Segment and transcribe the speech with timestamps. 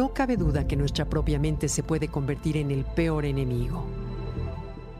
[0.00, 3.84] No cabe duda que nuestra propia mente se puede convertir en el peor enemigo,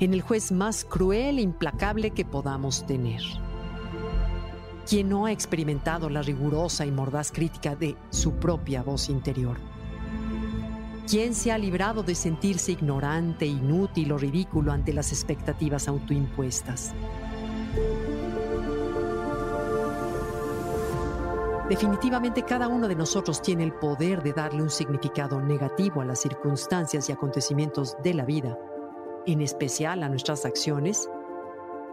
[0.00, 3.20] en el juez más cruel e implacable que podamos tener.
[4.88, 9.58] Quien no ha experimentado la rigurosa y mordaz crítica de su propia voz interior?
[11.06, 16.94] ¿Quién se ha librado de sentirse ignorante, inútil o ridículo ante las expectativas autoimpuestas?
[21.68, 26.20] Definitivamente cada uno de nosotros tiene el poder de darle un significado negativo a las
[26.20, 28.56] circunstancias y acontecimientos de la vida,
[29.26, 31.10] en especial a nuestras acciones,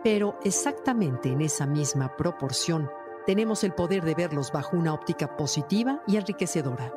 [0.04, 2.88] pero exactamente en esa misma proporción
[3.26, 6.94] tenemos el poder de verlos bajo una óptica positiva y enriquecedora.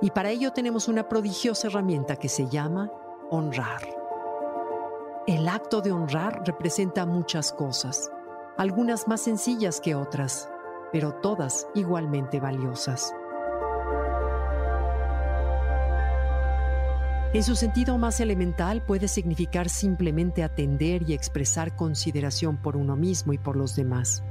[0.00, 2.90] Y para ello tenemos una prodigiosa herramienta que se llama
[3.30, 3.82] honrar.
[5.28, 8.10] El acto de honrar representa muchas cosas,
[8.56, 10.48] algunas más sencillas que otras
[10.92, 13.12] pero todas igualmente valiosas.
[17.32, 23.32] En su sentido más elemental puede significar simplemente atender y expresar consideración por uno mismo
[23.32, 24.22] y por los demás.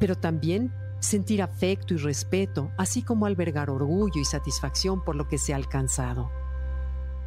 [0.00, 5.38] Pero también sentir afecto y respeto, así como albergar orgullo y satisfacción por lo que
[5.38, 6.30] se ha alcanzado.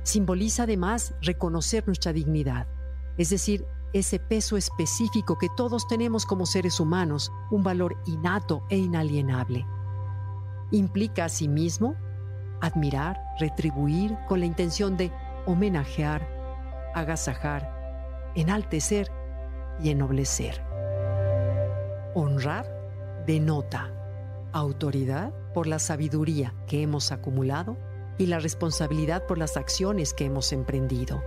[0.04, 2.68] Simboliza además reconocer nuestra dignidad,
[3.18, 8.78] es decir, ese peso específico que todos tenemos como seres humanos, un valor innato e
[8.78, 9.66] inalienable.
[10.72, 11.96] Implica asimismo
[12.62, 15.12] admirar, retribuir con la intención de
[15.46, 16.28] homenajear,
[16.94, 19.12] agasajar, enaltecer
[19.82, 20.62] y ennoblecer.
[22.16, 22.66] Honrar
[23.26, 23.94] denota
[24.54, 27.78] autoridad por la sabiduría que hemos acumulado
[28.17, 31.22] y la responsabilidad por las acciones que hemos emprendido,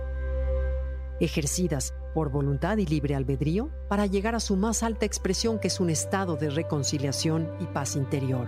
[1.21, 5.79] ejercidas por voluntad y libre albedrío para llegar a su más alta expresión que es
[5.79, 8.47] un estado de reconciliación y paz interior.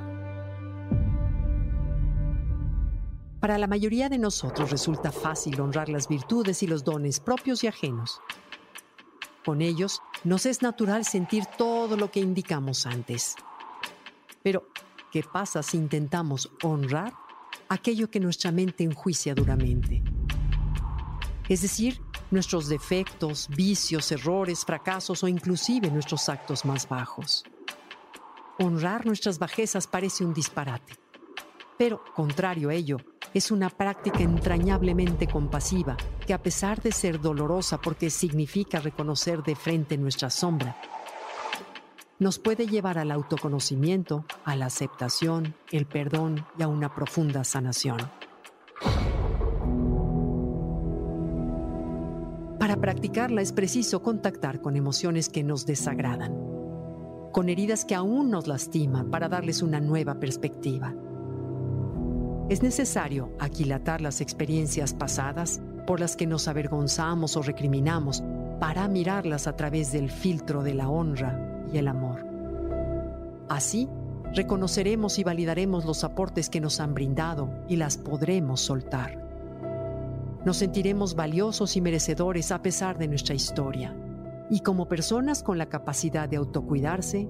[3.40, 7.68] Para la mayoría de nosotros resulta fácil honrar las virtudes y los dones propios y
[7.68, 8.22] ajenos.
[9.46, 13.36] Con ellos nos es natural sentir todo lo que indicamos antes.
[14.42, 14.70] Pero,
[15.12, 17.14] ¿qué pasa si intentamos honrar
[17.68, 20.02] aquello que nuestra mente enjuicia duramente?
[21.50, 22.00] Es decir,
[22.34, 27.44] nuestros defectos, vicios, errores, fracasos o inclusive nuestros actos más bajos.
[28.60, 30.96] Honrar nuestras bajezas parece un disparate,
[31.78, 32.98] pero contrario a ello,
[33.36, 35.96] es una práctica entrañablemente compasiva
[36.26, 40.76] que a pesar de ser dolorosa porque significa reconocer de frente nuestra sombra,
[42.18, 47.98] nos puede llevar al autoconocimiento, a la aceptación, el perdón y a una profunda sanación.
[52.84, 56.36] Practicarla es preciso contactar con emociones que nos desagradan,
[57.32, 60.94] con heridas que aún nos lastiman para darles una nueva perspectiva.
[62.50, 68.22] Es necesario aquilatar las experiencias pasadas por las que nos avergonzamos o recriminamos
[68.60, 72.28] para mirarlas a través del filtro de la honra y el amor.
[73.48, 73.88] Así,
[74.34, 79.23] reconoceremos y validaremos los aportes que nos han brindado y las podremos soltar.
[80.46, 83.96] Nos sentiremos valiosos y merecedores a pesar de nuestra historia.
[84.50, 87.30] Y como personas con la capacidad de autocuidarse,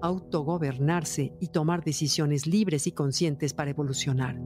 [0.00, 4.40] autogobernarse y tomar decisiones libres y conscientes para evolucionar.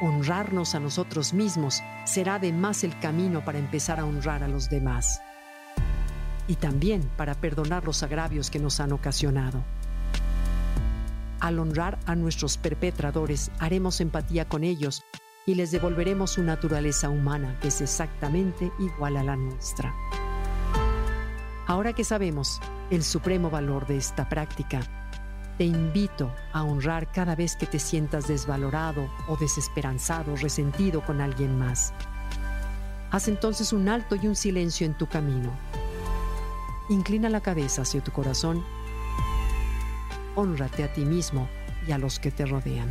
[0.00, 5.20] Honrarnos a nosotros mismos será además el camino para empezar a honrar a los demás
[6.46, 9.64] y también para perdonar los agravios que nos han ocasionado.
[11.44, 15.04] Al honrar a nuestros perpetradores, haremos empatía con ellos
[15.44, 19.94] y les devolveremos su naturaleza humana, que es exactamente igual a la nuestra.
[21.66, 24.80] Ahora que sabemos el supremo valor de esta práctica,
[25.58, 31.58] te invito a honrar cada vez que te sientas desvalorado o desesperanzado, resentido con alguien
[31.58, 31.92] más.
[33.10, 35.52] Haz entonces un alto y un silencio en tu camino.
[36.88, 38.64] Inclina la cabeza hacia tu corazón
[40.36, 41.48] Honrate a ti mismo
[41.86, 42.88] y a los que te rodean.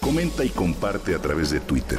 [0.00, 1.98] Comenta y comparte a través de Twitter.